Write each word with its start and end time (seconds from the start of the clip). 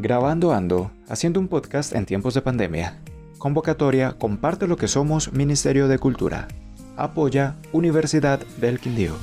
Grabando 0.00 0.52
Ando, 0.52 0.92
haciendo 1.08 1.40
un 1.40 1.48
podcast 1.48 1.92
en 1.92 2.06
tiempos 2.06 2.32
de 2.32 2.40
pandemia. 2.40 3.00
Convocatoria 3.36 4.12
Comparte 4.12 4.68
lo 4.68 4.76
que 4.76 4.86
somos 4.86 5.32
Ministerio 5.32 5.88
de 5.88 5.98
Cultura. 5.98 6.46
Apoya 6.96 7.56
Universidad 7.72 8.38
del 8.60 8.78
Quindío. 8.78 9.16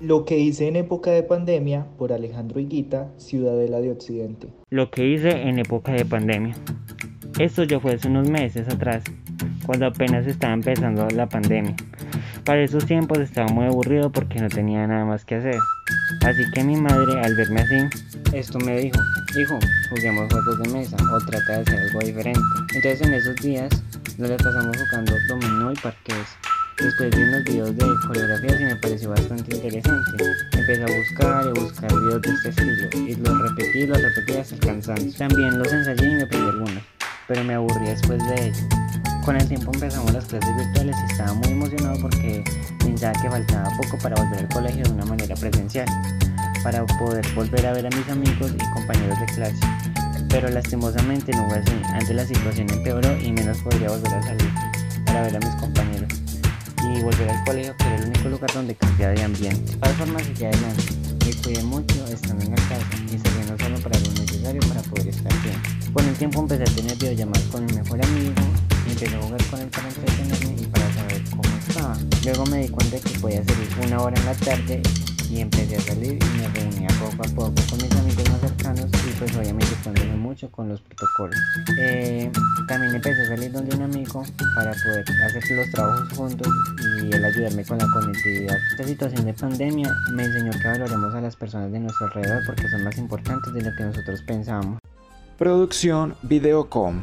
Lo 0.00 0.24
que 0.24 0.40
hice 0.40 0.66
en 0.66 0.74
época 0.74 1.12
de 1.12 1.22
pandemia 1.22 1.86
por 1.96 2.12
Alejandro 2.12 2.58
Higuita, 2.58 3.12
Ciudadela 3.18 3.80
de 3.80 3.92
Occidente. 3.92 4.48
Lo 4.70 4.90
que 4.90 5.06
hice 5.06 5.30
en 5.30 5.60
época 5.60 5.92
de 5.92 6.04
pandemia. 6.04 6.56
Esto 7.38 7.62
ya 7.62 7.78
fue 7.78 7.94
hace 7.94 8.08
unos 8.08 8.28
meses 8.28 8.66
atrás, 8.68 9.04
cuando 9.64 9.86
apenas 9.86 10.26
estaba 10.26 10.54
empezando 10.54 11.06
la 11.10 11.28
pandemia. 11.28 11.76
Para 12.50 12.62
esos 12.62 12.84
tiempos 12.84 13.20
estaba 13.20 13.46
muy 13.46 13.66
aburrido 13.66 14.10
porque 14.10 14.40
no 14.40 14.48
tenía 14.48 14.84
nada 14.84 15.04
más 15.04 15.24
que 15.24 15.36
hacer. 15.36 15.56
Así 16.26 16.42
que 16.50 16.64
mi 16.64 16.74
madre, 16.74 17.20
al 17.20 17.36
verme 17.36 17.60
así, 17.60 17.76
esto 18.32 18.58
me 18.58 18.76
dijo, 18.76 18.98
hijo, 19.40 19.56
juguemos 19.88 20.32
juegos 20.32 20.58
de 20.58 20.68
mesa 20.70 20.96
o 21.12 21.18
trata 21.26 21.52
de 21.52 21.60
hacer 21.60 21.78
algo 21.78 22.00
diferente. 22.00 22.40
Entonces 22.74 23.02
en 23.02 23.14
esos 23.14 23.36
días 23.36 23.70
nos 24.18 24.30
la 24.30 24.36
pasamos 24.36 24.76
jugando 24.76 25.12
dominó 25.28 25.70
y 25.70 25.76
parques. 25.76 26.26
Después 26.80 27.16
vi 27.16 27.22
unos 27.22 27.44
videos 27.44 27.76
de 27.76 27.86
coreografías 28.08 28.60
y 28.60 28.64
me 28.64 28.76
pareció 28.82 29.10
bastante 29.10 29.54
interesante. 29.54 30.24
Empecé 30.52 30.82
a 30.82 30.98
buscar 30.98 31.44
y 31.46 31.60
buscar 31.60 31.92
videos 32.00 32.22
de 32.22 32.30
este 32.30 32.48
estilo 32.48 33.06
y 33.06 33.14
los 33.14 33.42
repetí 33.42 33.78
y 33.78 33.86
los 33.86 34.02
repetí 34.02 34.36
hasta 34.38 34.54
el 34.56 34.60
cansancio. 34.60 35.12
También 35.16 35.56
los 35.56 35.72
ensayé 35.72 36.04
y 36.04 36.14
me 36.16 36.22
aprendí 36.24 36.48
algunos, 36.48 36.82
pero 37.28 37.44
me 37.44 37.54
aburrí 37.54 37.86
después 37.86 38.18
de 38.26 38.48
ello. 38.48 38.89
Con 39.24 39.36
el 39.36 39.46
tiempo 39.46 39.70
empezamos 39.74 40.12
las 40.14 40.24
clases 40.24 40.56
virtuales 40.56 40.96
y 40.98 41.12
estaba 41.12 41.34
muy 41.34 41.48
emocionado 41.50 42.00
porque 42.00 42.42
pensaba 42.78 43.12
que 43.20 43.28
faltaba 43.28 43.68
poco 43.76 43.98
para 43.98 44.16
volver 44.16 44.40
al 44.40 44.48
colegio 44.48 44.82
de 44.82 44.90
una 44.90 45.04
manera 45.04 45.34
presencial, 45.36 45.86
para 46.62 46.86
poder 46.86 47.26
volver 47.34 47.66
a 47.66 47.72
ver 47.74 47.86
a 47.86 47.90
mis 47.90 48.08
amigos 48.08 48.52
y 48.54 48.72
compañeros 48.72 49.20
de 49.20 49.26
clase. 49.26 49.60
Pero 50.30 50.48
lastimosamente 50.48 51.32
no 51.32 51.48
fue 51.48 51.58
así, 51.58 51.72
antes 51.92 52.16
la 52.16 52.24
situación 52.24 52.70
empeoró 52.70 53.14
y 53.20 53.32
menos 53.32 53.58
podría 53.58 53.90
volver 53.90 54.14
a 54.14 54.22
salir 54.22 54.50
para 55.04 55.22
ver 55.22 55.36
a 55.36 55.38
mis 55.38 55.54
compañeros 55.56 56.08
y 56.82 57.02
volver 57.02 57.30
al 57.30 57.44
colegio 57.44 57.76
que 57.76 57.84
era 57.84 57.96
el 57.96 58.04
único 58.06 58.28
lugar 58.30 58.50
donde 58.54 58.74
cambiaba 58.74 59.12
de 59.12 59.22
ambiente. 59.22 59.72
De 59.72 59.76
todas 59.76 59.96
formas 59.96 60.22
seguí 60.22 60.44
adelante, 60.46 60.84
me 61.26 61.42
cuidé 61.42 61.62
mucho 61.62 62.06
estando 62.06 62.42
en 62.42 62.50
la 62.52 62.56
casa 62.56 62.86
y 63.04 63.18
saliendo 63.18 63.58
solo 63.58 63.78
para 63.80 63.98
lo 64.00 64.10
necesario 64.12 64.60
para 64.62 64.80
poder 64.82 65.08
estar 65.08 65.32
bien. 65.42 65.60
Con 65.92 66.08
el 66.08 66.14
tiempo 66.14 66.40
empecé 66.40 66.62
a 66.62 66.74
tener 66.74 66.96
videollamadas 66.96 67.44
con 67.48 67.66
mi 67.66 67.72
mejor 67.74 68.02
amigo 68.02 68.34
empecé 69.00 69.16
a 69.16 69.22
jugar 69.22 69.44
con 69.50 69.60
él 69.60 69.68
para 69.68 69.88
entretenerme 69.88 70.62
y 70.62 70.66
para 70.66 70.92
saber 70.92 71.22
cómo 71.30 71.42
estaba. 71.66 71.96
Luego 72.22 72.46
me 72.46 72.58
di 72.58 72.68
cuenta 72.68 72.98
que 72.98 73.18
podía 73.18 73.42
salir 73.44 73.68
una 73.86 74.02
hora 74.02 74.20
en 74.20 74.26
la 74.26 74.34
tarde 74.34 74.82
y 75.30 75.40
empecé 75.40 75.76
a 75.76 75.80
salir 75.80 76.18
y 76.22 76.38
me 76.38 76.48
reunía 76.48 76.88
poco 77.00 77.22
a 77.22 77.34
poco 77.34 77.54
con 77.70 77.78
mis 77.78 77.92
amigos 77.96 78.28
más 78.28 78.40
cercanos 78.40 78.86
y 79.08 79.12
pues 79.18 79.34
obviamente 79.36 79.72
exponiéndome 79.72 80.16
mucho 80.16 80.50
con 80.50 80.68
los 80.68 80.82
protocolos. 80.82 81.38
Eh, 81.80 82.30
también 82.68 82.94
empecé 82.94 83.22
a 83.22 83.28
salir 83.28 83.52
donde 83.52 83.74
un 83.74 83.82
amigo 83.82 84.22
para 84.54 84.72
poder 84.72 85.04
hacer 85.24 85.56
los 85.56 85.70
trabajos 85.70 86.12
juntos 86.12 86.48
y 87.00 87.14
él 87.14 87.24
ayudarme 87.24 87.64
con 87.64 87.78
la 87.78 87.86
conectividad. 87.94 88.56
Esta 88.72 88.84
situación 88.84 89.24
de 89.24 89.32
pandemia 89.32 89.90
me 90.12 90.24
enseñó 90.24 90.50
que 90.60 90.68
valoremos 90.68 91.14
a 91.14 91.22
las 91.22 91.36
personas 91.36 91.72
de 91.72 91.80
nuestro 91.80 92.06
alrededor 92.06 92.42
porque 92.44 92.68
son 92.68 92.84
más 92.84 92.98
importantes 92.98 93.50
de 93.54 93.62
lo 93.62 93.74
que 93.76 93.84
nosotros 93.84 94.20
pensamos. 94.26 94.78
Producción 95.38 96.16
Videocom 96.22 97.02